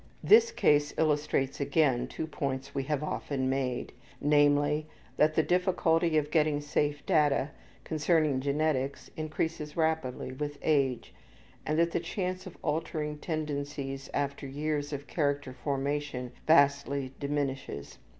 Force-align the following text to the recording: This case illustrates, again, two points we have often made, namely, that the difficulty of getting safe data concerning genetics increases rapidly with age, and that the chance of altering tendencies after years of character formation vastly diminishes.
This 0.23 0.51
case 0.51 0.95
illustrates, 0.97 1.59
again, 1.61 2.07
two 2.07 2.25
points 2.25 2.73
we 2.73 2.81
have 2.85 3.03
often 3.03 3.51
made, 3.51 3.91
namely, 4.19 4.87
that 5.17 5.35
the 5.35 5.43
difficulty 5.43 6.17
of 6.17 6.31
getting 6.31 6.59
safe 6.59 7.05
data 7.05 7.51
concerning 7.83 8.39
genetics 8.39 9.11
increases 9.15 9.77
rapidly 9.77 10.31
with 10.31 10.57
age, 10.63 11.13
and 11.67 11.77
that 11.77 11.91
the 11.91 11.99
chance 11.99 12.47
of 12.47 12.57
altering 12.63 13.19
tendencies 13.19 14.09
after 14.11 14.47
years 14.47 14.91
of 14.91 15.05
character 15.05 15.53
formation 15.53 16.31
vastly 16.47 17.13
diminishes. 17.19 17.99